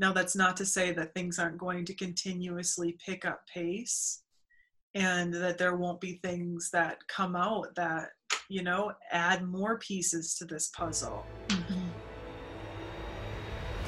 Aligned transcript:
Now, 0.00 0.14
that's 0.14 0.34
not 0.34 0.56
to 0.56 0.64
say 0.64 0.92
that 0.92 1.12
things 1.12 1.38
aren't 1.38 1.58
going 1.58 1.84
to 1.84 1.92
continuously 1.92 2.96
pick 3.04 3.26
up 3.26 3.42
pace 3.52 4.22
and 4.94 5.32
that 5.34 5.58
there 5.58 5.76
won't 5.76 6.00
be 6.00 6.18
things 6.22 6.70
that 6.72 7.06
come 7.06 7.36
out 7.36 7.74
that, 7.76 8.08
you 8.48 8.62
know, 8.62 8.92
add 9.12 9.46
more 9.46 9.78
pieces 9.78 10.34
to 10.36 10.46
this 10.46 10.70
puzzle. 10.74 11.26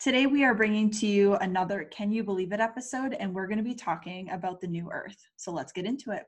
Today, 0.00 0.24
we 0.24 0.44
are 0.44 0.54
bringing 0.54 0.88
to 0.92 1.06
you 1.06 1.34
another 1.34 1.84
Can 1.84 2.10
You 2.10 2.24
Believe 2.24 2.52
It 2.52 2.60
episode, 2.60 3.12
and 3.12 3.34
we're 3.34 3.46
going 3.46 3.58
to 3.58 3.62
be 3.62 3.74
talking 3.74 4.30
about 4.30 4.58
the 4.58 4.66
new 4.66 4.90
earth. 4.90 5.28
So 5.36 5.52
let's 5.52 5.72
get 5.72 5.84
into 5.84 6.10
it. 6.10 6.22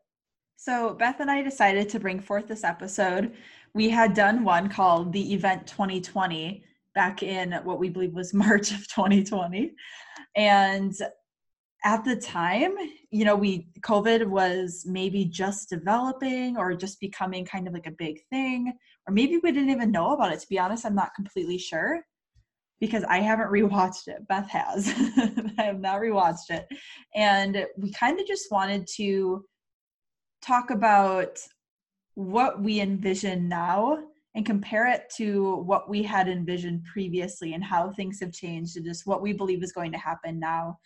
So, 0.57 0.93
Beth 0.93 1.21
and 1.21 1.31
I 1.31 1.41
decided 1.41 1.89
to 1.89 1.99
bring 1.99 2.21
forth 2.21 2.47
this 2.47 2.65
episode. 2.65 3.33
We 3.73 3.89
had 3.89 4.13
done 4.13 4.45
one 4.45 4.69
called 4.69 5.11
The 5.11 5.33
Event 5.33 5.67
2020 5.67 6.63
back 6.95 7.23
in 7.23 7.53
what 7.65 7.79
we 7.79 7.89
believe 7.89 8.13
was 8.13 8.35
March 8.35 8.73
of 8.73 8.87
2020. 8.89 9.73
And 10.37 10.93
at 11.83 12.05
the 12.05 12.17
time, 12.17 12.75
you 13.11 13.25
know, 13.25 13.37
we 13.37 13.69
COVID 13.81 14.27
was 14.27 14.85
maybe 14.87 15.25
just 15.25 15.71
developing 15.71 16.59
or 16.59 16.75
just 16.75 17.01
becoming 17.01 17.47
kind 17.47 17.67
of 17.67 17.73
like 17.73 17.87
a 17.87 17.93
big 17.93 18.21
thing, 18.29 18.75
or 19.09 19.15
maybe 19.15 19.39
we 19.43 19.51
didn't 19.51 19.71
even 19.71 19.91
know 19.91 20.13
about 20.13 20.35
it. 20.35 20.41
To 20.41 20.49
be 20.51 20.59
honest, 20.59 20.85
I'm 20.85 20.95
not 20.95 21.15
completely 21.15 21.57
sure 21.57 22.05
because 22.83 23.05
I 23.05 23.19
haven't 23.19 23.53
rewatched 23.53 24.09
it. 24.09 24.27
Beth 24.27 24.49
has. 24.49 24.89
I 25.57 25.63
have 25.63 25.79
not 25.79 26.01
rewatched 26.01 26.51
it. 26.51 26.67
And 27.15 27.65
we 27.77 27.93
kind 27.93 28.19
of 28.19 28.27
just 28.27 28.51
wanted 28.51 28.89
to 28.97 29.45
talk 30.45 30.71
about 30.71 31.39
what 32.15 32.61
we 32.61 32.81
envision 32.81 33.49
now 33.49 34.03
and 34.35 34.45
compare 34.45 34.89
it 34.89 35.05
to 35.19 35.59
what 35.59 35.89
we 35.89 36.03
had 36.03 36.27
envisioned 36.27 36.83
previously 36.93 37.55
and 37.55 37.63
how 37.63 37.89
things 37.93 38.19
have 38.19 38.33
changed 38.33 38.77
and 38.77 38.85
just 38.85 39.07
what 39.07 39.23
we 39.23 39.33
believe 39.33 39.63
is 39.63 39.71
going 39.71 39.93
to 39.93 39.99
happen 39.99 40.41
now. 40.41 40.77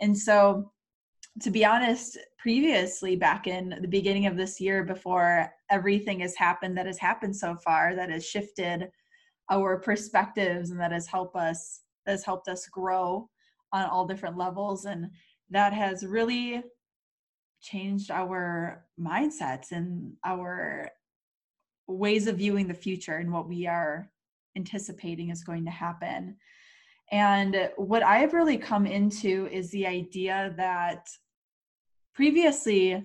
And 0.00 0.18
so, 0.18 0.72
to 1.40 1.52
be 1.52 1.64
honest, 1.64 2.18
previously, 2.36 3.14
back 3.14 3.46
in 3.46 3.78
the 3.80 3.86
beginning 3.86 4.26
of 4.26 4.36
this 4.36 4.60
year, 4.60 4.82
before 4.82 5.48
everything 5.70 6.18
has 6.18 6.34
happened 6.34 6.76
that 6.76 6.86
has 6.86 6.98
happened 6.98 7.36
so 7.36 7.54
far, 7.64 7.94
that 7.94 8.10
has 8.10 8.26
shifted 8.26 8.88
our 9.50 9.78
perspectives 9.78 10.70
and 10.70 10.80
that 10.80 10.92
has 10.92 11.06
helped 11.06 11.36
us 11.36 11.80
has 12.06 12.24
helped 12.24 12.48
us 12.48 12.66
grow 12.66 13.28
on 13.72 13.86
all 13.86 14.06
different 14.06 14.36
levels 14.36 14.84
and 14.84 15.10
that 15.50 15.72
has 15.72 16.04
really 16.04 16.62
changed 17.60 18.10
our 18.10 18.84
mindsets 19.00 19.72
and 19.72 20.12
our 20.24 20.88
ways 21.86 22.26
of 22.26 22.36
viewing 22.36 22.68
the 22.68 22.74
future 22.74 23.16
and 23.16 23.32
what 23.32 23.48
we 23.48 23.66
are 23.66 24.10
anticipating 24.56 25.30
is 25.30 25.42
going 25.42 25.64
to 25.64 25.70
happen. 25.70 26.36
And 27.12 27.70
what 27.76 28.02
i've 28.02 28.32
really 28.32 28.56
come 28.56 28.86
into 28.86 29.46
is 29.52 29.70
the 29.70 29.86
idea 29.86 30.54
that 30.56 31.06
previously 32.14 33.04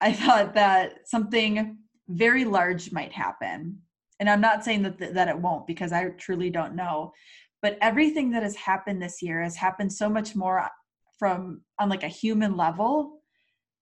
i 0.00 0.12
thought 0.22 0.54
that 0.54 1.06
something 1.06 1.78
very 2.08 2.44
large 2.44 2.92
might 2.92 3.12
happen 3.12 3.78
and 4.20 4.28
i'm 4.28 4.40
not 4.40 4.64
saying 4.64 4.82
that 4.82 4.98
th- 4.98 5.12
that 5.12 5.28
it 5.28 5.38
won't 5.38 5.66
because 5.66 5.92
i 5.92 6.08
truly 6.10 6.50
don't 6.50 6.74
know 6.74 7.12
but 7.62 7.78
everything 7.80 8.30
that 8.30 8.42
has 8.42 8.56
happened 8.56 9.00
this 9.02 9.22
year 9.22 9.42
has 9.42 9.56
happened 9.56 9.92
so 9.92 10.08
much 10.08 10.34
more 10.34 10.68
from 11.18 11.60
on 11.78 11.88
like 11.88 12.02
a 12.02 12.08
human 12.08 12.56
level 12.56 13.20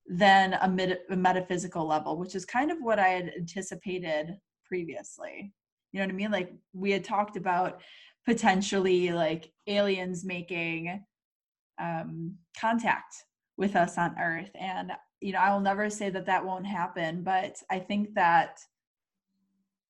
than 0.06 0.53
a, 0.53 0.97
a 1.11 1.17
metaphysical 1.17 1.87
level 1.87 2.19
which 2.19 2.34
is 2.34 2.45
kind 2.45 2.71
of 2.71 2.78
what 2.81 2.99
i 2.99 3.09
had 3.09 3.33
anticipated 3.37 4.39
previously. 4.75 5.53
You 5.93 6.00
know 6.00 6.06
what 6.06 6.12
i 6.12 6.17
mean? 6.17 6.31
Like 6.31 6.53
we 6.72 6.91
had 6.91 7.05
talked 7.05 7.37
about 7.37 7.81
potentially 8.27 9.12
like 9.12 9.53
aliens 9.66 10.25
making 10.25 11.05
um 11.81 12.34
contact 12.59 13.15
with 13.56 13.77
us 13.77 13.99
on 13.99 14.15
earth 14.19 14.51
and 14.59 14.93
you 15.21 15.33
know 15.33 15.41
i 15.41 15.53
will 15.53 15.61
never 15.61 15.91
say 15.91 16.09
that 16.09 16.25
that 16.25 16.45
won't 16.45 16.66
happen 16.66 17.22
but 17.22 17.56
i 17.71 17.78
think 17.78 18.15
that 18.15 18.61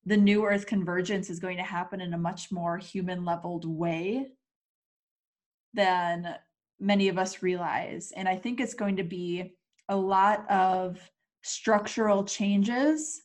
the 0.05 0.17
new 0.17 0.45
earth 0.45 0.65
convergence 0.65 1.29
is 1.29 1.39
going 1.39 1.57
to 1.57 1.63
happen 1.63 2.01
in 2.01 2.13
a 2.13 2.17
much 2.17 2.51
more 2.51 2.77
human 2.77 3.25
leveled 3.25 3.65
way 3.65 4.27
than 5.73 6.35
many 6.79 7.07
of 7.07 7.17
us 7.17 7.41
realize. 7.41 8.11
And 8.15 8.27
i 8.27 8.35
think 8.35 8.59
it's 8.59 8.73
going 8.73 8.97
to 8.97 9.03
be 9.03 9.55
a 9.89 9.95
lot 9.95 10.49
of 10.49 10.99
structural 11.43 12.23
changes 12.23 13.21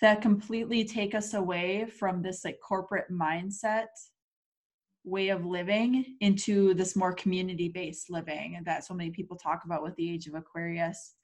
that 0.00 0.22
completely 0.22 0.84
take 0.84 1.14
us 1.14 1.34
away 1.34 1.86
from 1.86 2.22
this 2.22 2.44
like 2.44 2.58
corporate 2.66 3.10
mindset 3.10 3.86
way 5.04 5.30
of 5.30 5.44
living 5.44 6.16
into 6.20 6.74
this 6.74 6.94
more 6.94 7.12
community 7.14 7.68
based 7.68 8.10
living 8.10 8.60
that 8.64 8.84
so 8.84 8.94
many 8.94 9.10
people 9.10 9.36
talk 9.36 9.62
about 9.64 9.82
with 9.82 9.96
the 9.96 10.08
age 10.08 10.26
of 10.26 10.34
aquarius 10.34 11.14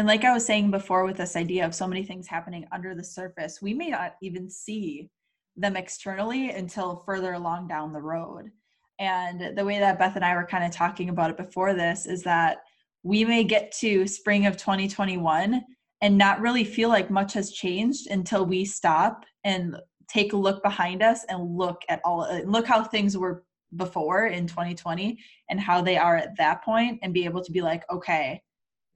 and 0.00 0.08
like 0.08 0.24
I 0.24 0.32
was 0.32 0.46
saying 0.46 0.70
before, 0.70 1.04
with 1.04 1.18
this 1.18 1.36
idea 1.36 1.66
of 1.66 1.74
so 1.74 1.86
many 1.86 2.02
things 2.02 2.26
happening 2.26 2.66
under 2.72 2.94
the 2.94 3.04
surface, 3.04 3.60
we 3.60 3.74
may 3.74 3.90
not 3.90 4.14
even 4.22 4.48
see 4.48 5.10
them 5.58 5.76
externally 5.76 6.52
until 6.52 7.02
further 7.04 7.34
along 7.34 7.68
down 7.68 7.92
the 7.92 8.00
road. 8.00 8.50
And 8.98 9.54
the 9.58 9.64
way 9.66 9.78
that 9.78 9.98
Beth 9.98 10.16
and 10.16 10.24
I 10.24 10.34
were 10.36 10.46
kind 10.46 10.64
of 10.64 10.70
talking 10.70 11.10
about 11.10 11.28
it 11.28 11.36
before 11.36 11.74
this 11.74 12.06
is 12.06 12.22
that 12.22 12.60
we 13.02 13.26
may 13.26 13.44
get 13.44 13.72
to 13.80 14.06
spring 14.06 14.46
of 14.46 14.56
2021 14.56 15.62
and 16.00 16.16
not 16.16 16.40
really 16.40 16.64
feel 16.64 16.88
like 16.88 17.10
much 17.10 17.34
has 17.34 17.52
changed 17.52 18.06
until 18.06 18.46
we 18.46 18.64
stop 18.64 19.26
and 19.44 19.76
take 20.08 20.32
a 20.32 20.36
look 20.38 20.62
behind 20.62 21.02
us 21.02 21.26
and 21.28 21.58
look 21.58 21.82
at 21.90 22.00
all 22.06 22.26
look 22.46 22.66
how 22.66 22.82
things 22.82 23.18
were 23.18 23.44
before 23.76 24.28
in 24.28 24.46
2020 24.46 25.18
and 25.50 25.60
how 25.60 25.82
they 25.82 25.98
are 25.98 26.16
at 26.16 26.34
that 26.38 26.64
point 26.64 26.98
and 27.02 27.12
be 27.12 27.26
able 27.26 27.44
to 27.44 27.52
be 27.52 27.60
like 27.60 27.84
okay 27.90 28.40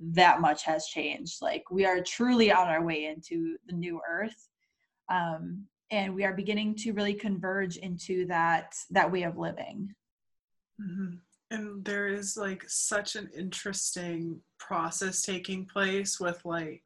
that 0.00 0.40
much 0.40 0.64
has 0.64 0.86
changed. 0.86 1.40
Like 1.40 1.70
we 1.70 1.84
are 1.84 2.02
truly 2.02 2.52
on 2.52 2.68
our 2.68 2.84
way 2.84 3.06
into 3.06 3.56
the 3.66 3.74
new 3.74 4.00
earth. 4.08 4.48
Um, 5.08 5.66
and 5.90 6.14
we 6.14 6.24
are 6.24 6.32
beginning 6.32 6.74
to 6.76 6.92
really 6.92 7.14
converge 7.14 7.76
into 7.76 8.26
that 8.26 8.74
that 8.90 9.10
way 9.10 9.22
of 9.22 9.38
living. 9.38 9.94
Mm-hmm. 10.80 11.16
And 11.50 11.84
there 11.84 12.08
is 12.08 12.36
like 12.36 12.64
such 12.66 13.16
an 13.16 13.30
interesting 13.36 14.40
process 14.58 15.22
taking 15.22 15.66
place 15.66 16.18
with 16.18 16.40
like 16.44 16.82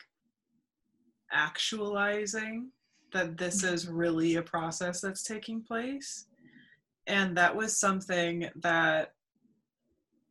actualizing 1.33 2.71
that 3.13 3.39
this 3.39 3.63
mm-hmm. 3.63 3.75
is 3.75 3.89
really 3.89 4.35
a 4.35 4.43
process 4.43 5.01
that's 5.01 5.23
taking 5.23 5.63
place. 5.63 6.27
And 7.07 7.37
that 7.39 7.57
was 7.57 7.79
something 7.79 8.51
that 8.57 9.15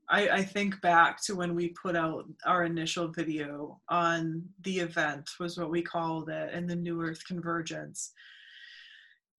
I, 0.09 0.29
I, 0.29 0.43
think 0.43 0.79
back 0.81 1.21
to 1.23 1.35
when 1.35 1.53
we 1.53 1.69
put 1.69 1.95
out 1.95 2.25
our 2.45 2.63
initial 2.63 3.09
video 3.09 3.81
on 3.89 4.43
the 4.61 4.79
event 4.79 5.29
was 5.39 5.57
what 5.57 5.69
we 5.69 5.81
called 5.81 6.29
it 6.29 6.53
and 6.53 6.69
the 6.69 6.75
new 6.75 7.01
earth 7.01 7.25
convergence. 7.27 8.13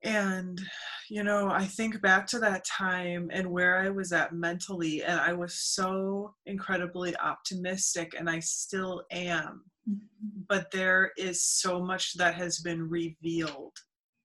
And 0.05 0.61
you 1.09 1.23
know 1.23 1.49
i 1.51 1.65
think 1.65 2.01
back 2.03 2.27
to 2.27 2.39
that 2.39 2.65
time 2.65 3.31
and 3.33 3.51
where 3.51 3.79
i 3.79 3.89
was 3.89 4.13
at 4.13 4.33
mentally 4.33 5.03
and 5.03 5.21
i 5.21 5.33
was 5.33 5.55
so 5.55 6.35
incredibly 6.47 7.17
optimistic 7.17 8.15
and 8.19 8.29
i 8.29 8.39
still 8.41 9.03
am. 9.11 9.65
Mm-hmm. 9.89 10.43
but 10.49 10.71
there 10.71 11.13
is 11.17 11.43
so 11.43 11.81
much 11.83 12.15
that 12.15 12.35
has 12.35 12.59
been 12.59 12.89
revealed 12.89 13.73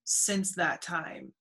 since 0.03 0.53
that 0.56 0.81
time 0.81 1.31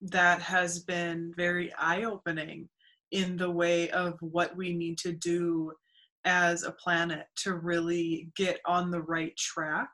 that 0.00 0.40
has 0.42 0.80
been 0.80 1.32
very 1.36 1.72
eye 1.78 2.02
opening 2.02 2.68
in 3.12 3.36
the 3.36 3.50
way 3.50 3.90
of 3.90 4.14
what 4.20 4.56
we 4.56 4.72
need 4.72 4.98
to 4.98 5.12
do 5.12 5.72
as 6.24 6.62
a 6.62 6.72
planet 6.72 7.26
to 7.36 7.54
really 7.54 8.30
get 8.36 8.60
on 8.66 8.90
the 8.90 9.02
right 9.02 9.36
track 9.36 9.90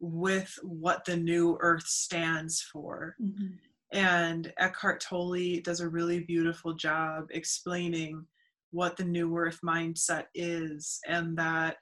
with 0.00 0.52
what 0.62 1.04
the 1.04 1.16
new 1.16 1.56
earth 1.60 1.86
stands 1.86 2.62
for. 2.72 3.14
Mm-hmm. 3.22 3.54
And 3.92 4.52
Eckhart 4.58 5.00
Tolle 5.00 5.60
does 5.62 5.80
a 5.80 5.88
really 5.88 6.20
beautiful 6.20 6.74
job 6.74 7.26
explaining 7.30 8.26
what 8.70 8.96
the 8.96 9.04
new 9.04 9.36
earth 9.36 9.60
mindset 9.64 10.24
is 10.34 10.98
and 11.06 11.36
that 11.36 11.76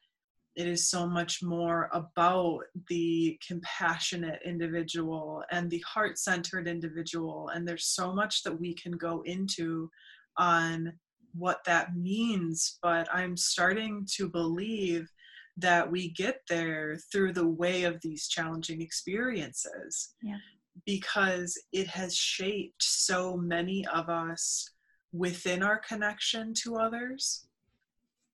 it 0.57 0.67
is 0.67 0.91
so 0.91 1.07
much 1.07 1.43
more 1.43 1.89
about 1.93 2.61
the 2.89 3.39
compassionate 3.47 4.41
individual 4.45 5.45
and 5.53 5.71
the 5.71 5.83
heart 5.87 6.19
centered 6.19 6.67
individual. 6.67 7.51
And 7.55 7.67
there's 7.67 7.87
so 7.87 8.13
much 8.13 8.43
that 8.43 8.61
we 8.61 8.75
can 8.75 8.93
go 8.93 9.23
into 9.25 9.89
on 10.37 10.93
what 11.35 11.61
that 11.67 11.95
means, 11.95 12.79
but 12.83 13.09
I'm 13.13 13.37
starting 13.37 14.07
to 14.17 14.29
believe 14.29 15.09
that 15.57 15.91
we 15.91 16.11
get 16.11 16.41
there 16.49 16.99
through 17.13 17.33
the 17.33 17.47
way 17.47 17.85
of 17.85 18.01
these 18.03 18.29
challenging 18.29 18.81
experiences. 18.81 20.15
Yeah. 20.23 20.39
Because 20.87 21.61
it 21.73 21.87
has 21.89 22.15
shaped 22.15 22.83
so 22.83 23.37
many 23.37 23.87
of 23.89 24.09
us 24.09 24.71
within 25.13 25.63
our 25.63 25.79
connection 25.79 26.55
to 26.63 26.77
others. 26.77 27.47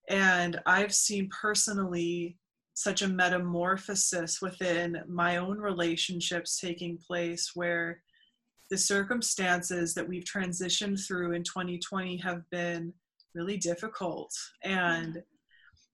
And 0.09 0.61
I've 0.67 0.95
seen 0.95 1.29
personally 1.41 2.39
such 2.75 3.03
a 3.03 3.09
metamorphosis 3.09 4.41
within 4.43 5.03
my 5.09 5.39
own 5.39 5.59
relationships 5.59 6.61
taking 6.61 6.99
place 6.99 7.53
where 7.55 8.03
the 8.71 8.79
circumstances 8.79 9.95
that 9.95 10.07
we've 10.07 10.25
transitioned 10.25 11.05
through 11.07 11.33
in 11.33 11.43
2020 11.43 12.17
have 12.19 12.43
been 12.51 12.93
really 13.35 13.57
difficult 13.57 14.33
and 14.65 15.23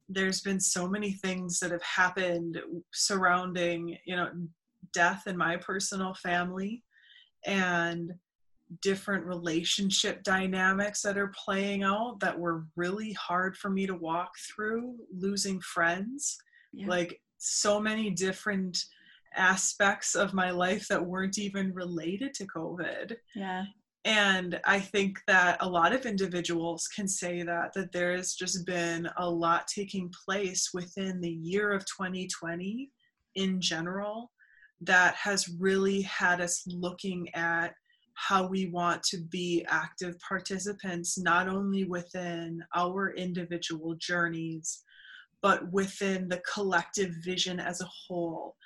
there's 0.08 0.40
been 0.40 0.60
so 0.60 0.88
many 0.88 1.12
things 1.12 1.58
that 1.58 1.70
have 1.70 1.82
happened 1.82 2.60
surrounding 2.92 3.96
you 4.04 4.16
know 4.16 4.28
death 4.92 5.26
in 5.26 5.36
my 5.36 5.56
personal 5.56 6.14
family 6.14 6.82
and 7.46 8.12
different 8.80 9.24
relationship 9.26 10.22
dynamics 10.22 11.02
that 11.02 11.19
are 11.19 11.32
playing 11.36 11.82
out 11.82 12.19
that 12.20 12.38
were 12.38 12.64
really 12.76 13.12
hard 13.12 13.56
for 13.56 13.69
me 13.69 13.86
to 13.86 13.94
walk 13.94 14.30
through 14.54 14.96
losing 15.14 15.60
friends 15.60 16.38
yeah. 16.72 16.86
like 16.86 17.20
so 17.38 17.80
many 17.80 18.10
different 18.10 18.84
aspects 19.37 20.14
of 20.14 20.34
my 20.34 20.50
life 20.50 20.87
that 20.88 21.05
weren't 21.05 21.38
even 21.38 21.73
related 21.73 22.34
to 22.34 22.46
covid 22.46 23.17
yeah 23.34 23.64
and 24.05 24.61
i 24.64 24.79
think 24.79 25.19
that 25.26 25.56
a 25.61 25.69
lot 25.69 25.93
of 25.93 26.06
individuals 26.06 26.88
can 26.94 27.06
say 27.06 27.43
that 27.43 27.73
that 27.75 27.93
there 27.93 28.17
has 28.17 28.34
just 28.34 28.67
been 28.67 29.08
a 29.19 29.29
lot 29.29 29.67
taking 29.67 30.12
place 30.26 30.70
within 30.75 31.20
the 31.20 31.31
year 31.31 31.73
of 31.73 31.84
2020 31.87 32.90
in 33.37 33.61
general 33.61 34.31
that 34.81 35.14
has 35.14 35.49
really 35.61 36.02
had 36.02 36.40
us 36.40 36.64
looking 36.67 37.29
at 37.34 37.73
how 38.14 38.46
we 38.46 38.67
want 38.67 39.02
to 39.02 39.19
be 39.19 39.64
active 39.69 40.17
participants, 40.20 41.19
not 41.19 41.49
only 41.49 41.84
within 41.84 42.62
our 42.75 43.14
individual 43.14 43.94
journeys, 43.99 44.82
but 45.40 45.70
within 45.73 46.29
the 46.29 46.43
collective 46.52 47.11
vision 47.25 47.58
as 47.58 47.81
a 47.81 47.88
whole. 48.06 48.56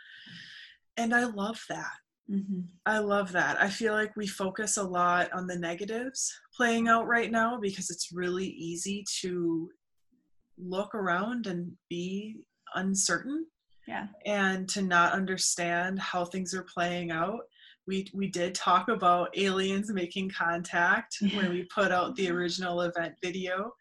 And 0.97 1.15
I 1.15 1.25
love 1.25 1.63
that. 1.69 1.93
Mm-hmm. 2.31 2.61
I 2.87 2.99
love 2.99 3.31
that. 3.33 3.61
I 3.61 3.69
feel 3.69 3.93
like 3.93 4.17
we 4.17 4.27
focus 4.27 4.77
a 4.77 4.83
lot 4.83 5.33
on 5.33 5.47
the 5.47 5.57
negatives 5.57 6.33
playing 6.57 6.89
out 6.89 7.07
right 7.07 7.31
now 7.31 7.59
because 7.61 7.91
it's 7.91 8.11
really 8.13 8.47
easy 8.47 9.05
to 9.21 9.71
look 10.59 10.95
around 10.95 11.47
and 11.47 11.73
be 11.89 12.37
uncertain. 12.75 13.47
Yeah. 13.87 14.09
And 14.25 14.69
to 14.71 14.83
not 14.83 15.13
understand 15.13 16.01
how 16.01 16.25
things 16.25 16.53
are 16.55 16.67
playing 16.75 17.13
out 17.13 17.43
we 17.87 18.07
we 18.13 18.27
did 18.29 18.55
talk 18.55 18.89
about 18.89 19.37
aliens 19.37 19.91
making 19.93 20.31
contact 20.31 21.17
when 21.35 21.51
we 21.51 21.65
put 21.75 21.93
out 21.93 22.17
the 22.17 22.31
original 22.31 22.83
event 22.83 23.15
video 23.23 23.73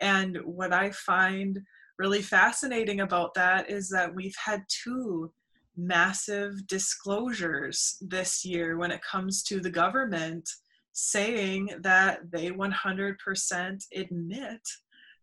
and 0.00 0.38
what 0.44 0.72
i 0.72 0.90
find 0.90 1.58
really 1.98 2.22
fascinating 2.22 3.00
about 3.00 3.34
that 3.34 3.68
is 3.68 3.88
that 3.88 4.14
we've 4.14 4.36
had 4.42 4.62
two 4.68 5.32
massive 5.78 6.66
disclosures 6.66 7.96
this 8.00 8.44
year 8.44 8.76
when 8.76 8.90
it 8.90 9.00
comes 9.02 9.42
to 9.44 9.60
the 9.60 9.70
government 9.70 10.48
saying 10.92 11.70
that 11.80 12.18
they 12.30 12.50
100% 12.50 13.84
admit 13.94 14.60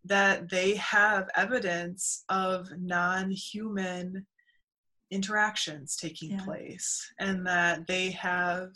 that 0.05 0.49
they 0.49 0.75
have 0.75 1.27
evidence 1.35 2.23
of 2.29 2.67
non 2.79 3.29
human 3.31 4.25
interactions 5.11 5.97
taking 5.97 6.31
yeah. 6.31 6.43
place 6.43 7.11
and 7.19 7.45
that 7.45 7.85
they 7.87 8.11
have 8.11 8.69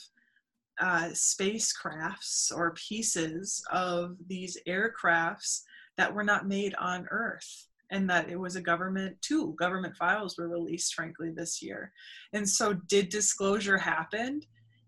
uh, 0.79 1.09
spacecrafts 1.13 2.51
or 2.55 2.73
pieces 2.73 3.63
of 3.71 4.15
these 4.27 4.57
aircrafts 4.67 5.61
that 5.97 6.13
were 6.13 6.23
not 6.23 6.47
made 6.47 6.75
on 6.75 7.07
earth 7.11 7.69
and 7.91 8.09
that 8.09 8.30
it 8.30 8.39
was 8.39 8.56
a 8.56 8.62
government 8.62 9.15
two 9.21 9.53
government 9.59 9.95
files 9.95 10.38
were 10.38 10.47
released 10.47 10.94
frankly 10.94 11.31
this 11.31 11.62
year 11.62 11.91
and 12.33 12.47
so 12.47 12.74
did 12.88 13.09
disclosure 13.09 13.77
happen 13.77 14.41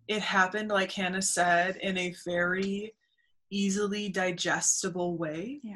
it 0.07 0.21
happened 0.21 0.69
like 0.69 0.91
hannah 0.91 1.21
said 1.21 1.77
in 1.77 1.97
a 1.97 2.15
very 2.25 2.93
easily 3.49 4.09
digestible 4.09 5.17
way 5.17 5.59
yeah 5.63 5.75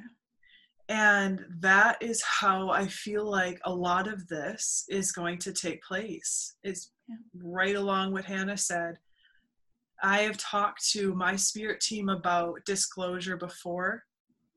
and 0.87 1.43
that 1.61 1.97
is 2.01 2.21
how 2.21 2.69
I 2.69 2.87
feel 2.87 3.29
like 3.29 3.59
a 3.65 3.73
lot 3.73 4.07
of 4.07 4.27
this 4.27 4.85
is 4.89 5.11
going 5.11 5.39
to 5.39 5.53
take 5.53 5.81
place. 5.83 6.55
it's 6.63 6.91
yeah. 7.07 7.15
right 7.41 7.75
along 7.75 8.11
what 8.11 8.25
Hannah 8.25 8.57
said. 8.57 8.97
I 10.03 10.19
have 10.19 10.37
talked 10.37 10.87
to 10.91 11.15
my 11.15 11.35
spirit 11.35 11.79
team 11.79 12.09
about 12.09 12.63
disclosure 12.65 13.37
before. 13.37 14.03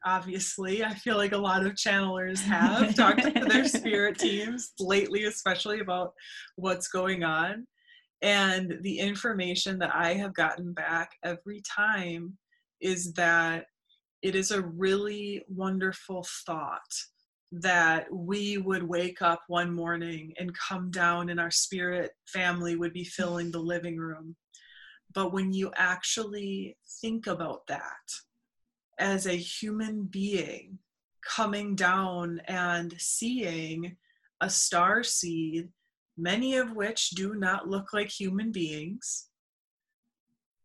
Obviously, 0.05 0.85
I 0.85 0.95
feel 0.95 1.17
like 1.17 1.33
a 1.33 1.39
lot 1.39 1.67
of 1.67 1.75
channelers 1.75 2.41
have 2.41 2.95
talked 2.97 3.23
to 3.23 3.45
their 3.47 3.67
spirit 3.67 4.19
teams 4.19 4.73
lately, 4.79 5.25
especially 5.25 5.81
about 5.81 6.13
what's 6.57 6.89
going 6.89 7.25
on. 7.25 7.67
And 8.23 8.79
the 8.83 8.99
information 8.99 9.79
that 9.79 9.95
I 9.95 10.15
have 10.15 10.35
gotten 10.35 10.73
back 10.73 11.11
every 11.25 11.63
time 11.63 12.37
is 12.81 13.13
that 13.15 13.67
it 14.23 14.35
is 14.35 14.51
a 14.51 14.63
really 14.63 15.45
wonderful 15.49 16.27
thought 16.47 16.81
that 17.51 18.07
we 18.13 18.59
would 18.59 18.83
wake 18.83 19.23
up 19.23 19.43
one 19.49 19.73
morning 19.73 20.35
and 20.39 20.57
come 20.57 20.91
down 20.91 21.31
and 21.31 21.41
our 21.41 21.51
spirit 21.51 22.11
family 22.27 22.77
would 22.77 22.93
be 22.93 23.05
filling 23.05 23.51
the 23.51 23.59
living 23.59 23.97
room. 23.97 24.37
But 25.15 25.33
when 25.33 25.53
you 25.53 25.73
actually 25.77 26.77
think 27.01 27.27
about 27.27 27.67
that 27.69 27.97
as 28.99 29.27
a 29.27 29.33
human 29.33 30.05
being 30.05 30.79
coming 31.25 31.75
down 31.75 32.41
and 32.47 32.95
seeing 32.99 33.97
a 34.41 34.49
star 34.49 35.03
seed, 35.03 35.69
many 36.17 36.57
of 36.57 36.75
which 36.75 37.11
do 37.11 37.35
not 37.35 37.69
look 37.69 37.93
like 37.93 38.09
human 38.09 38.51
beings, 38.53 39.29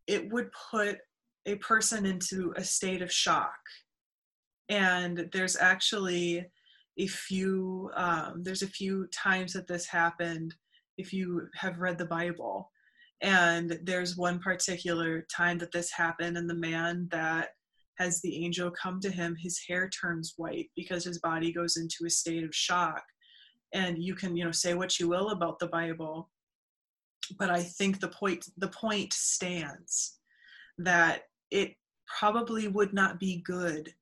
it 0.06 0.32
would 0.32 0.50
put 0.70 0.98
a 1.46 1.56
person 1.56 2.06
into 2.06 2.52
a 2.56 2.64
state 2.64 3.02
of 3.02 3.12
shock. 3.12 3.58
And 4.68 5.28
there's 5.32 5.56
actually 5.56 6.46
a 6.96 7.06
few 7.06 7.90
um, 7.96 8.42
there's 8.42 8.62
a 8.62 8.68
few 8.68 9.06
times 9.08 9.52
that 9.52 9.66
this 9.66 9.86
happened 9.86 10.54
if 10.96 11.12
you 11.12 11.48
have 11.54 11.80
read 11.80 11.98
the 11.98 12.06
Bible. 12.06 12.70
And 13.20 13.78
there's 13.82 14.16
one 14.16 14.38
particular 14.38 15.26
time 15.34 15.58
that 15.58 15.72
this 15.72 15.90
happened, 15.90 16.36
and 16.36 16.48
the 16.48 16.54
man 16.54 17.08
that 17.10 17.50
has 17.98 18.20
the 18.20 18.44
angel 18.44 18.70
come 18.70 19.00
to 19.00 19.10
him, 19.10 19.36
his 19.38 19.60
hair 19.68 19.88
turns 19.88 20.34
white 20.36 20.70
because 20.76 21.04
his 21.04 21.18
body 21.20 21.52
goes 21.52 21.76
into 21.76 22.06
a 22.06 22.10
state 22.10 22.44
of 22.44 22.54
shock. 22.54 23.02
And 23.72 24.02
you 24.02 24.14
can, 24.14 24.36
you 24.36 24.44
know, 24.44 24.52
say 24.52 24.74
what 24.74 24.98
you 24.98 25.08
will 25.08 25.30
about 25.30 25.58
the 25.58 25.66
Bible, 25.66 26.30
but 27.38 27.50
I 27.50 27.62
think 27.62 28.00
the 28.00 28.08
point 28.08 28.46
the 28.56 28.68
point 28.68 29.12
stands 29.12 30.18
that 30.78 31.22
it 31.50 31.74
probably 32.06 32.68
would 32.68 32.92
not 32.92 33.18
be 33.18 33.42
good 33.44 33.92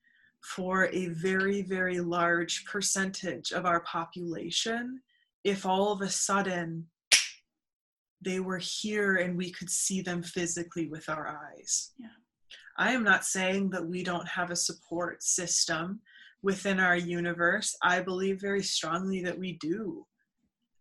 for 0.42 0.88
a 0.92 1.06
very, 1.08 1.62
very 1.62 2.00
large 2.00 2.64
percentage 2.64 3.52
of 3.52 3.64
our 3.64 3.80
population 3.80 5.00
if 5.44 5.64
all 5.64 5.92
of 5.92 6.00
a 6.00 6.08
sudden 6.08 6.87
they 8.20 8.40
were 8.40 8.58
here 8.58 9.16
and 9.16 9.37
we 9.37 9.50
could 9.50 9.70
see 9.70 10.00
them 10.00 10.22
physically 10.22 10.87
with 10.87 11.08
our 11.08 11.28
eyes. 11.28 11.92
Yeah. 11.99 12.08
I 12.79 12.93
am 12.93 13.05
not 13.05 13.25
saying 13.25 13.71
that 13.71 13.87
we 13.87 14.02
don't 14.02 14.29
have 14.29 14.50
a 14.50 14.57
support 14.57 15.23
system 15.23 16.00
within 16.43 16.81
our 16.81 16.97
universe. 16.97 17.76
I 17.83 18.00
believe 18.00 18.41
very 18.41 18.62
strongly 18.62 19.23
that 19.23 19.38
we 19.38 19.59
do. 19.61 20.07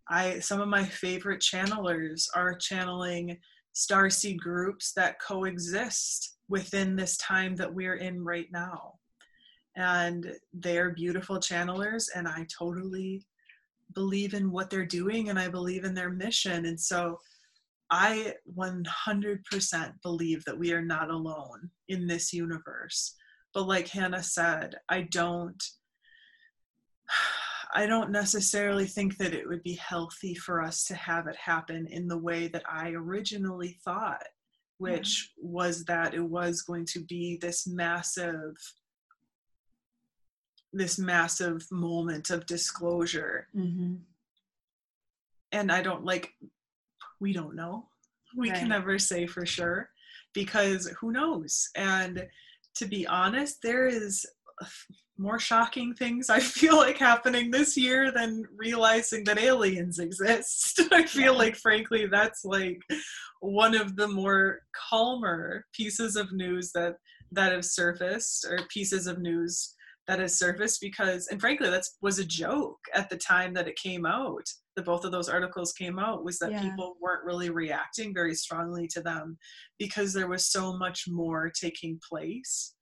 I 0.10 0.40
some 0.40 0.62
of 0.62 0.68
my 0.68 0.84
favorite 0.84 1.42
channelers 1.42 2.28
are 2.36 2.56
channeling 2.56 3.38
starseed 3.74 4.38
groups 4.38 4.92
that 4.94 5.22
coexist 5.22 6.38
within 6.50 6.96
this 6.96 7.18
time 7.18 7.56
that 7.56 7.74
we're 7.74 7.96
in 7.96 8.24
right 8.24 8.48
now. 8.52 8.96
And 9.78 10.34
they're 10.54 10.90
beautiful 10.90 11.38
channelers, 11.38 12.10
and 12.14 12.28
I 12.28 12.46
totally 12.58 13.26
believe 13.94 14.34
in 14.34 14.52
what 14.52 14.70
they're 14.70 14.86
doing 14.86 15.30
and 15.30 15.40
I 15.40 15.48
believe 15.48 15.86
in 15.86 15.94
their 15.94 16.10
mission. 16.10 16.66
And 16.66 16.80
so 16.80 17.20
I 17.90 18.36
100% 18.58 19.94
believe 20.02 20.46
that 20.46 20.58
we 20.58 20.72
are 20.74 20.82
not 20.82 21.10
alone 21.10 21.70
in 21.92 22.08
this 22.08 22.34
universe. 22.34 23.16
But 23.54 23.68
like 23.68 23.88
Hannah 23.90 24.24
said, 24.24 24.76
I 24.90 25.02
don't 25.12 25.62
I 27.74 27.86
don't 27.86 28.12
necessarily 28.12 28.86
think 28.86 29.18
that 29.18 29.34
it 29.34 29.48
would 29.48 29.64
be 29.64 29.76
healthy 29.76 30.36
for 30.36 30.62
us 30.62 30.84
to 30.88 30.96
have 30.96 31.28
it 31.28 31.38
happen 31.38 31.88
in 31.90 32.06
the 32.10 32.18
way 32.18 32.50
that 32.50 32.64
I 32.70 32.90
originally 32.92 33.78
thought 33.86 34.24
which 34.78 35.32
yeah. 35.38 35.44
was 35.48 35.86
that 35.86 36.16
it 36.16 36.24
was 36.24 36.64
going 36.64 36.86
to 36.88 37.02
be 37.02 37.38
this 37.40 37.68
massive 37.68 38.56
this 40.74 40.98
massive 40.98 41.62
moment 41.72 42.30
of 42.32 42.46
disclosure 42.48 43.48
Mm-hmm. 43.56 43.96
and 45.52 45.72
i 45.72 45.82
don't 45.84 46.04
like 46.04 46.34
we 47.20 47.32
don't 47.34 47.56
know 47.56 47.88
we 48.36 48.50
Right. 48.50 48.58
can 48.60 48.70
never 48.70 48.98
say 48.98 49.28
for 49.28 49.46
sure 49.46 49.90
because 50.34 50.88
who 51.00 51.12
knows 51.12 51.70
and 51.76 52.28
to 52.76 52.86
be 52.86 53.06
honest 53.08 53.58
there 53.62 53.88
is 53.88 54.26
more 55.18 55.40
shocking 55.40 55.94
things 55.94 56.30
i 56.30 56.40
feel 56.40 56.78
like 56.78 56.98
happening 56.98 57.52
this 57.52 57.78
year 57.78 58.12
than 58.12 58.44
realizing 58.56 59.24
that 59.24 59.38
aliens 59.40 60.00
exist 60.00 60.80
i 60.92 61.04
feel 61.06 61.34
Yeah. 61.34 61.40
like 61.40 61.56
frankly 61.56 62.08
that's 62.08 62.44
like 62.46 62.82
one 63.42 63.76
of 63.76 63.96
the 63.96 64.08
more 64.08 64.60
calmer 64.90 65.66
pieces 65.74 66.16
of 66.16 66.32
news 66.32 66.72
that 66.74 66.96
that 67.32 67.52
have 67.52 67.66
surfaced 67.66 68.46
or 68.46 68.60
pieces 68.70 69.08
of 69.08 69.20
news 69.20 69.76
that 70.12 70.20
has 70.20 70.38
surfaced 70.38 70.82
because 70.82 71.28
and 71.28 71.40
frankly 71.40 71.70
that 71.70 71.86
was 72.02 72.20
a 72.20 72.26
joke 72.26 72.80
at 72.94 73.10
the 73.10 73.16
time 73.16 73.54
that 73.54 73.68
it 73.70 73.78
came 73.78 74.06
out 74.06 74.44
that 74.76 74.84
both 74.84 75.06
of 75.06 75.12
those 75.14 75.30
articles 75.30 75.72
came 75.72 75.98
out 75.98 76.26
was 76.26 76.38
that 76.40 76.52
Yeah. 76.52 76.62
people 76.64 76.98
weren't 77.00 77.24
really 77.24 77.50
reacting 77.50 78.14
very 78.14 78.36
strongly 78.36 78.88
to 78.90 79.02
them 79.02 79.38
because 79.80 80.12
there 80.12 80.28
was 80.28 80.46
so 80.46 80.78
much 80.78 81.06
more 81.08 81.50
taking 81.50 81.98
place 82.10 82.76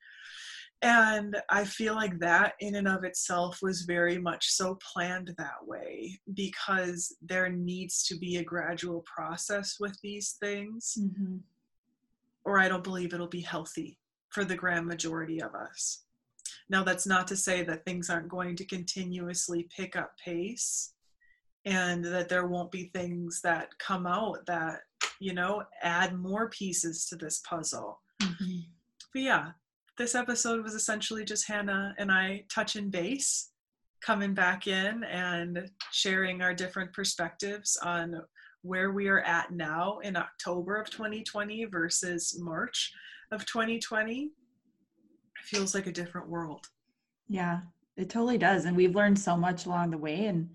and 0.81 1.39
i 1.49 1.63
feel 1.63 1.93
like 1.93 2.17
that 2.19 2.53
in 2.61 2.73
and 2.75 2.87
of 2.87 3.03
itself 3.03 3.59
was 3.61 3.81
very 3.83 4.17
much 4.17 4.47
so 4.49 4.77
planned 4.91 5.31
that 5.37 5.59
way 5.67 6.17
because 6.33 7.15
there 7.21 7.49
needs 7.49 8.03
to 8.07 8.17
be 8.17 8.37
a 8.37 8.43
gradual 8.43 9.03
process 9.15 9.75
with 9.79 9.95
these 10.01 10.35
things 10.41 10.95
Mm-hmm. 10.99 11.35
or 12.45 12.59
I 12.59 12.67
don't 12.69 12.83
believe 12.83 13.13
it'll 13.13 13.27
be 13.27 13.41
healthy 13.41 13.99
for 14.29 14.43
the 14.45 14.55
grand 14.55 14.85
majority 14.87 15.39
of 15.41 15.53
us. 15.53 16.05
Now, 16.69 16.83
that's 16.83 17.07
not 17.07 17.27
to 17.27 17.35
say 17.35 17.63
that 17.63 17.83
things 17.83 18.09
aren't 18.09 18.29
going 18.29 18.55
to 18.57 18.65
continuously 18.65 19.67
pick 19.75 19.95
up 19.95 20.11
pace 20.23 20.93
and 21.65 22.05
that 22.05 22.29
there 22.29 22.47
won't 22.47 22.71
be 22.71 22.91
things 22.93 23.41
that 23.43 23.77
come 23.79 24.05
out 24.05 24.45
that, 24.45 24.81
you 25.19 25.33
know, 25.33 25.63
add 25.81 26.17
more 26.17 26.49
pieces 26.49 27.05
to 27.07 27.15
this 27.15 27.41
puzzle. 27.47 27.99
Mm-hmm. 28.21 28.59
But 29.13 29.21
yeah, 29.21 29.51
this 29.97 30.15
episode 30.15 30.63
was 30.63 30.75
essentially 30.75 31.25
just 31.25 31.47
Hannah 31.47 31.93
and 31.97 32.11
I 32.11 32.45
touching 32.53 32.89
base, 32.89 33.49
coming 34.01 34.33
back 34.33 34.67
in 34.67 35.03
and 35.03 35.69
sharing 35.91 36.41
our 36.41 36.53
different 36.53 36.93
perspectives 36.93 37.77
on 37.83 38.21
where 38.61 38.91
we 38.91 39.07
are 39.07 39.21
at 39.21 39.51
now 39.51 39.99
in 39.99 40.15
October 40.15 40.77
of 40.77 40.89
2020 40.89 41.65
versus 41.65 42.37
March 42.39 42.93
of 43.31 43.45
2020. 43.45 44.31
Feels 45.43 45.73
like 45.73 45.87
a 45.87 45.91
different 45.91 46.29
world. 46.29 46.67
Yeah, 47.27 47.61
it 47.97 48.09
totally 48.09 48.37
does. 48.37 48.65
And 48.65 48.75
we've 48.75 48.95
learned 48.95 49.19
so 49.19 49.35
much 49.35 49.65
along 49.65 49.91
the 49.91 49.97
way. 49.97 50.25
And 50.25 50.49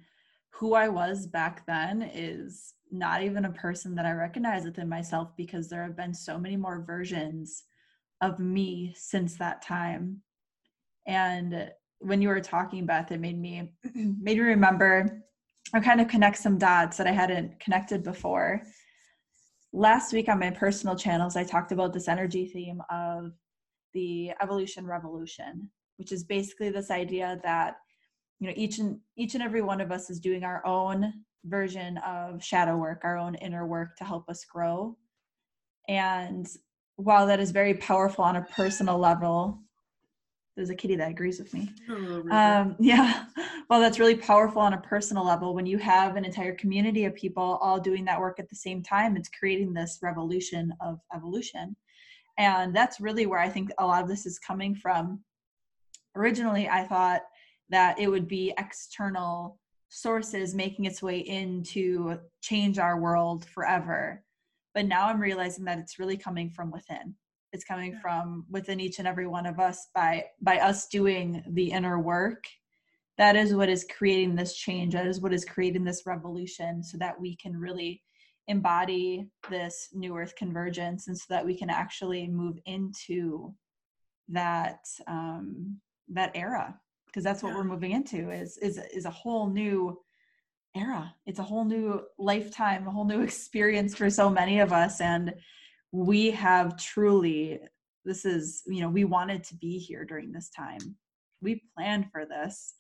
who 0.51 0.75
I 0.75 0.89
was 0.89 1.27
back 1.27 1.67
then 1.67 2.03
is 2.15 2.75
not 2.91 3.23
even 3.23 3.45
a 3.45 3.53
person 3.53 3.95
that 3.97 4.07
I 4.07 4.13
recognize 4.13 4.65
within 4.65 4.89
myself 4.89 5.31
because 5.37 5.69
there 5.69 5.83
have 5.83 5.97
been 5.97 6.15
so 6.15 6.39
many 6.39 6.57
more 6.57 6.85
versions 6.87 7.65
of 8.21 8.39
me 8.39 8.95
since 8.97 9.37
that 9.37 9.63
time. 9.63 10.23
And 11.07 11.71
when 11.99 12.23
you 12.23 12.29
were 12.29 12.41
talking, 12.41 12.87
Beth, 12.87 13.11
it 13.11 13.21
made 13.21 13.39
me 13.39 13.71
made 13.95 14.39
me 14.39 14.41
remember 14.41 15.25
or 15.73 15.81
kind 15.81 16.01
of 16.01 16.09
connect 16.09 16.39
some 16.39 16.59
dots 16.59 16.97
that 16.97 17.07
I 17.07 17.13
hadn't 17.13 17.59
connected 17.59 18.03
before. 18.03 18.63
Last 19.73 20.13
week 20.13 20.29
on 20.29 20.39
my 20.39 20.51
personal 20.51 20.95
channels, 20.95 21.37
I 21.37 21.43
talked 21.43 21.73
about 21.73 21.93
this 21.93 22.07
energy 22.07 22.47
theme 22.47 22.81
of 22.91 23.33
the 23.95 24.33
evolution 24.43 24.87
revolution 24.87 25.71
which 25.97 26.13
is 26.13 26.25
basically 26.25 26.71
this 26.71 26.91
idea 26.91 27.39
that 27.43 27.77
you 28.41 28.49
know 28.49 28.55
each 28.57 28.79
and 28.79 28.99
each 29.17 29.35
and 29.35 29.43
every 29.43 29.63
one 29.63 29.81
of 29.81 29.93
us 29.93 30.11
is 30.11 30.21
doing 30.21 30.45
our 30.45 30.65
own 30.67 31.13
version 31.45 31.99
of 31.99 32.43
shadow 32.43 32.77
work 32.77 33.01
our 33.05 33.17
own 33.17 33.35
inner 33.37 33.67
work 33.67 33.97
to 33.97 34.05
help 34.05 34.29
us 34.29 34.45
grow. 34.45 34.97
And 35.89 36.47
while 36.97 37.27
that 37.27 37.41
is 37.41 37.51
very 37.51 37.75
powerful 37.75 38.25
on 38.25 38.37
a 38.37 38.43
personal 38.43 38.99
level 38.99 39.61
there's 40.57 40.71
a 40.71 40.75
kitty 40.75 40.95
that 40.95 41.11
agrees 41.11 41.41
with 41.41 41.53
me. 41.53 41.69
Um, 42.31 42.77
yeah. 42.79 43.25
Well 43.71 43.81
that's 43.81 43.99
really 43.99 44.15
powerful 44.15 44.61
on 44.61 44.75
a 44.75 44.81
personal 44.81 45.25
level 45.25 45.55
when 45.55 45.65
you 45.65 45.79
have 45.79 46.17
an 46.17 46.25
entire 46.27 46.55
community 46.55 47.07
of 47.07 47.15
people 47.15 47.59
all 47.63 47.81
doing 47.81 48.05
that 48.05 48.21
work 48.21 48.39
at 48.39 48.51
the 48.51 48.55
same 48.55 48.83
time 48.83 49.17
it's 49.17 49.31
creating 49.31 49.73
this 49.73 50.01
revolution 50.03 50.71
of 50.83 51.01
evolution 51.15 51.75
and 52.39 52.75
that's 52.75 53.01
really 53.01 53.27
where 53.27 53.41
i 53.41 53.49
think 53.49 53.71
a 53.79 53.87
lot 53.87 54.03
of 54.03 54.09
this 54.09 54.27
is 54.27 54.39
coming 54.39 54.75
from. 54.75 55.21
Originally 56.17 56.69
i 56.69 56.85
thought 56.85 57.23
that 57.71 57.99
it 57.99 58.09
would 58.09 58.29
be 58.29 58.53
external 58.59 59.59
sources 59.89 60.55
making 60.55 60.85
its 60.85 61.03
way 61.03 61.19
in 61.19 61.63
to 61.63 62.19
change 62.43 62.79
our 62.79 63.01
world 63.01 63.45
forever. 63.45 64.23
But 64.75 64.87
now 64.87 65.09
i'm 65.09 65.21
realizing 65.21 65.65
that 65.67 65.79
it's 65.79 65.99
really 65.99 66.17
coming 66.17 66.51
from 66.51 66.71
within. 66.71 67.15
It's 67.53 67.65
coming 67.65 67.97
from 68.03 68.45
within 68.51 68.81
each 68.81 68.99
and 68.99 69.07
every 69.07 69.29
one 69.29 69.47
of 69.47 69.61
us 69.61 69.89
by 69.95 70.25
by 70.43 70.59
us 70.59 70.89
doing 70.89 71.43
the 71.47 71.71
inner 71.71 72.01
work. 72.01 72.45
That 73.17 73.37
is 73.37 73.55
what 73.55 73.69
is 73.69 73.87
creating 73.97 74.35
this 74.35 74.57
change. 74.57 74.95
That 74.95 75.07
is 75.07 75.21
what 75.21 75.33
is 75.33 75.45
creating 75.45 75.85
this 75.85 76.03
revolution 76.05 76.83
so 76.83 76.99
that 76.99 77.21
we 77.21 77.37
can 77.37 77.57
really 77.57 78.03
embody 78.49 79.27
this 79.49 79.89
new 79.93 80.17
earth 80.17 80.35
convergence 80.37 81.09
and 81.09 81.17
so 81.17 81.25
that 81.31 81.45
we 81.45 81.57
can 81.57 81.71
actually 81.71 82.27
move 82.29 82.59
into 82.67 83.55
that 84.29 84.81
um 85.07 85.79
that 86.09 86.31
era 86.35 86.79
because 87.07 87.25
that's 87.25 87.43
what 87.43 87.51
Yeah. 87.51 87.59
we're 87.59 87.65
moving 87.65 87.93
into 87.93 88.31
is 88.31 88.59
is 88.59 88.79
is 88.93 89.05
a 89.05 89.11
whole 89.11 89.49
new 89.49 90.01
era. 90.77 91.15
It's 91.25 91.39
a 91.39 91.43
whole 91.45 91.65
new 91.65 92.03
lifetime 92.19 92.87
a 92.87 92.91
whole 92.91 93.05
new 93.05 93.21
experience 93.31 93.95
for 93.95 94.11
so 94.11 94.29
many 94.29 94.61
of 94.61 94.73
us 94.73 95.01
and 95.01 95.35
we 95.93 96.31
have 96.33 96.77
truly 96.77 97.61
this 98.05 98.25
is 98.25 98.63
you 98.67 98.81
know 98.81 98.89
we 98.91 99.05
wanted 99.05 99.45
to 99.45 99.55
be 99.57 99.79
here 99.79 100.05
during 100.05 100.33
this 100.33 100.51
time. 100.51 100.97
We 101.41 101.63
planned 101.77 102.11
for 102.11 102.27
this 102.27 102.75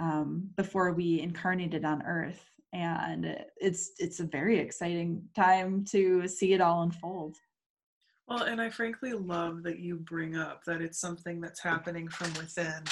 um, 0.00 0.50
before 0.56 0.92
we 0.92 1.20
incarnated 1.20 1.84
on 1.84 2.02
earth 2.02 2.42
and 2.72 3.36
it's 3.56 3.90
it's 3.98 4.20
a 4.20 4.24
very 4.24 4.58
exciting 4.58 5.22
time 5.36 5.84
to 5.84 6.26
see 6.26 6.52
it 6.54 6.60
all 6.60 6.82
unfold 6.82 7.36
Well, 8.28 8.44
and 8.44 8.60
I 8.60 8.70
frankly 8.70 9.12
love 9.12 9.62
that 9.64 9.78
you 9.78 9.96
bring 9.96 10.36
up 10.36 10.64
that 10.64 10.80
it's 10.80 10.98
something 11.00 11.40
that's 11.40 11.60
happening 11.62 12.08
from 12.08 12.32
within 12.34 12.82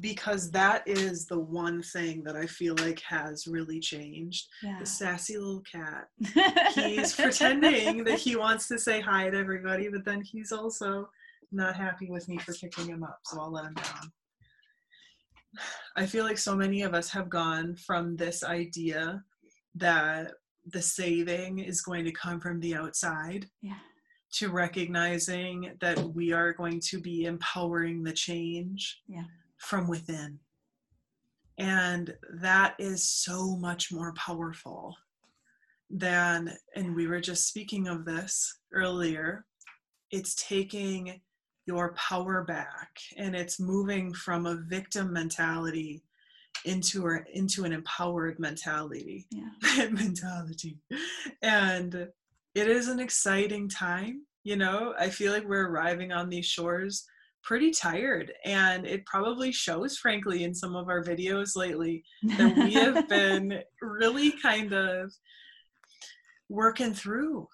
because 0.00 0.50
that 0.50 0.82
is 0.86 1.26
the 1.26 1.38
one 1.38 1.82
thing 1.82 2.22
that 2.24 2.36
I 2.36 2.46
feel 2.46 2.74
like 2.80 3.00
has 3.00 3.46
really 3.46 3.80
changed. 3.80 4.46
yeah 4.62 4.78
The 4.78 4.86
sassy 4.86 5.38
little 5.38 5.62
cat. 5.62 6.08
He's 6.74 7.14
pretending 7.14 8.04
that 8.04 8.18
he 8.26 8.36
wants 8.36 8.68
to 8.68 8.78
say 8.78 9.00
hi 9.00 9.30
to 9.30 9.38
everybody, 9.38 9.88
but 9.88 10.04
then 10.04 10.20
he's 10.20 10.52
also 10.52 11.08
not 11.52 11.76
happy 11.76 12.10
with 12.10 12.28
me 12.28 12.38
for 12.38 12.52
picking 12.54 12.88
him 12.88 13.04
up, 13.04 13.20
so 13.24 13.40
I'll 13.40 13.52
let 13.52 13.64
him 13.66 13.74
down. 13.74 14.12
I 15.96 16.06
feel 16.06 16.24
like 16.24 16.38
so 16.38 16.54
many 16.56 16.82
of 16.82 16.94
us 16.94 17.10
have 17.10 17.28
gone 17.28 17.76
from 17.76 18.16
this 18.16 18.42
idea 18.44 19.22
that 19.76 20.32
the 20.66 20.82
saving 20.82 21.58
is 21.58 21.82
going 21.82 22.04
to 22.04 22.12
come 22.12 22.40
from 22.40 22.60
the 22.60 22.74
outside 22.74 23.48
yeah 23.60 23.78
to 24.32 24.48
recognizing 24.50 25.70
that 25.80 25.96
we 26.12 26.32
are 26.32 26.52
going 26.52 26.80
to 26.80 27.00
be 27.00 27.24
empowering 27.24 28.02
the 28.02 28.12
change 28.12 29.00
Yeah. 29.06 29.22
from 29.58 29.86
within. 29.86 30.40
And 31.56 32.12
that 32.40 32.74
is 32.80 33.08
so 33.08 33.56
much 33.56 33.92
more 33.92 34.12
powerful 34.14 34.96
than, 35.88 36.52
and 36.74 36.96
we 36.96 37.06
were 37.06 37.20
just 37.20 37.46
speaking 37.46 37.86
of 37.86 38.04
this 38.04 38.58
earlier, 38.72 39.46
it's 40.10 40.34
taking 40.34 41.20
your 41.66 41.94
power 41.94 42.44
back 42.44 42.90
and 43.16 43.34
it's 43.34 43.58
moving 43.58 44.12
from 44.12 44.46
a 44.46 44.56
victim 44.68 45.12
mentality 45.12 46.02
into 46.64 47.06
a, 47.08 47.18
into 47.32 47.64
an 47.64 47.72
empowered 47.72 48.38
mentality 48.38 49.26
yeah 49.30 49.88
mentality. 49.90 50.78
And 51.42 51.94
it 52.54 52.68
is 52.68 52.88
an 52.88 53.00
exciting 53.00 53.68
time. 53.68 54.22
You 54.44 54.56
know, 54.56 54.94
I 54.98 55.08
feel 55.08 55.32
like 55.32 55.48
we're 55.48 55.66
arriving 55.68 56.12
on 56.12 56.28
these 56.28 56.46
shores 56.46 57.04
pretty 57.42 57.70
tired, 57.72 58.32
and 58.44 58.86
it 58.86 59.04
probably 59.06 59.52
shows, 59.52 59.96
frankly, 59.98 60.44
in 60.44 60.54
some 60.54 60.76
of 60.76 60.88
our 60.88 61.02
videos 61.02 61.56
lately 61.56 62.04
that 62.22 62.56
we 62.56 62.74
have 62.74 63.08
been 63.08 63.60
really 63.82 64.32
kind 64.40 64.72
of 64.72 65.12
working 66.48 66.94
through 66.94 67.48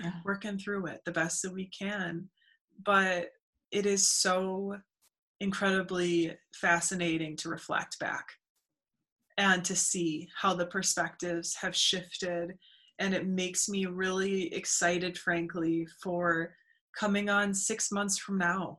Yeah. 0.00 0.12
working 0.24 0.58
through 0.58 0.86
it 0.86 1.02
the 1.04 1.12
best 1.12 1.42
that 1.42 1.52
we 1.52 1.66
can 1.66 2.28
but 2.84 3.30
it 3.70 3.86
is 3.86 4.08
so 4.08 4.76
incredibly 5.40 6.36
fascinating 6.54 7.36
to 7.36 7.48
reflect 7.48 7.98
back 7.98 8.26
and 9.36 9.64
to 9.64 9.74
see 9.74 10.28
how 10.40 10.54
the 10.54 10.66
perspectives 10.66 11.56
have 11.56 11.74
shifted 11.74 12.54
and 13.00 13.12
it 13.12 13.26
makes 13.26 13.68
me 13.68 13.86
really 13.86 14.54
excited 14.54 15.18
frankly 15.18 15.86
for 16.02 16.54
coming 16.96 17.28
on 17.28 17.52
6 17.52 17.92
months 17.92 18.16
from 18.16 18.38
now 18.38 18.78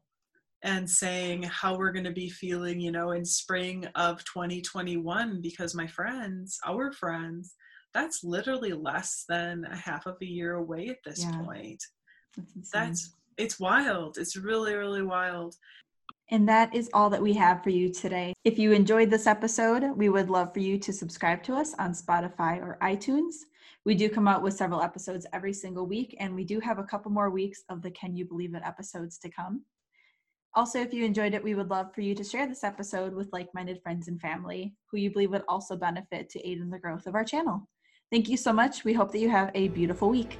and 0.66 0.90
saying 0.90 1.44
how 1.44 1.78
we're 1.78 1.92
going 1.92 2.06
to 2.06 2.12
be 2.12 2.28
feeling, 2.28 2.80
you 2.80 2.92
know, 2.92 3.12
in 3.12 3.24
spring 3.24 3.86
of 3.94 4.24
2021 4.26 5.40
because 5.40 5.76
my 5.76 5.86
friends, 5.86 6.58
our 6.66 6.92
friends, 6.92 7.54
that's 7.94 8.24
literally 8.24 8.74
less 8.74 9.26
than 9.30 9.64
a 9.66 9.76
half 9.76 10.08
of 10.08 10.18
a 10.22 10.26
year 10.26 10.56
away 10.56 10.88
at 10.88 10.98
this 11.06 11.24
yeah. 11.24 11.38
point. 11.44 11.84
That's, 12.36 12.72
that's 12.72 13.14
it's 13.38 13.60
wild. 13.60 14.18
It's 14.18 14.36
really 14.36 14.76
really 14.76 15.04
wild. 15.04 15.56
And 16.30 16.50
that 16.50 16.74
is 16.74 16.90
all 16.94 17.10
that 17.12 17.22
we 17.22 17.34
have 17.34 17.64
for 17.64 17.70
you 17.70 17.92
today. 17.92 18.34
If 18.44 18.58
you 18.58 18.72
enjoyed 18.72 19.12
this 19.12 19.28
episode, 19.28 19.84
we 19.96 20.10
would 20.10 20.30
love 20.30 20.54
for 20.54 20.60
you 20.60 20.80
to 20.80 20.92
subscribe 20.92 21.44
to 21.44 21.54
us 21.54 21.76
on 21.78 21.94
Spotify 21.94 22.58
or 22.58 22.80
iTunes. 22.82 23.36
We 23.86 23.94
do 23.94 24.10
come 24.10 24.28
out 24.28 24.42
with 24.42 24.56
several 24.56 24.82
episodes 24.82 25.28
every 25.32 25.54
single 25.54 25.86
week, 25.86 26.16
and 26.20 26.34
we 26.34 26.44
do 26.44 26.60
have 26.60 26.80
a 26.80 26.84
couple 26.84 27.12
more 27.12 27.30
weeks 27.30 27.64
of 27.70 27.84
the 27.84 27.92
Can 27.92 28.16
You 28.16 28.26
Believe 28.26 28.56
It 28.56 28.64
episodes 28.66 29.20
to 29.20 29.30
come. 29.30 29.62
Also, 30.56 30.80
if 30.80 30.94
you 30.94 31.06
enjoyed 31.06 31.36
it, 31.36 31.44
we 31.44 31.54
would 31.54 31.70
love 31.70 31.94
for 31.94 32.02
you 32.02 32.16
to 32.16 32.24
share 32.24 32.48
this 32.48 32.64
episode 32.64 33.14
with 33.14 33.30
like 33.32 33.54
minded 33.54 33.80
friends 33.84 34.08
and 34.08 34.20
family 34.20 34.74
who 34.90 34.98
you 34.98 35.12
believe 35.12 35.30
would 35.30 35.44
also 35.48 35.76
benefit 35.76 36.30
to 36.30 36.50
aid 36.50 36.60
in 36.60 36.72
the 36.72 36.80
growth 36.80 37.06
of 37.06 37.14
our 37.14 37.26
channel. 37.26 37.68
Thank 38.10 38.30
you 38.30 38.38
so 38.38 38.52
much. 38.52 38.84
We 38.84 38.94
hope 38.94 39.12
that 39.12 39.20
you 39.20 39.30
have 39.30 39.52
a 39.54 39.68
beautiful 39.68 40.10
week. 40.10 40.40